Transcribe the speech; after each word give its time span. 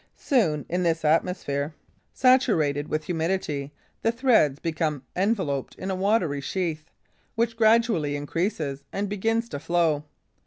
Soon, 0.17 0.65
in 0.67 0.81
this 0.81 1.05
atmosphere 1.05 1.75
saturated 2.11 2.87
with 2.87 3.03
humidity, 3.03 3.71
the 4.01 4.11
threads 4.11 4.57
become 4.57 5.03
enveloped 5.15 5.75
in 5.75 5.91
a 5.91 5.95
watery 5.95 6.41
sheath, 6.41 6.89
which 7.35 7.55
gradually 7.55 8.15
increases 8.15 8.83
and 8.91 9.07
begins 9.07 9.47
to 9.49 9.59
flow. 9.59 10.03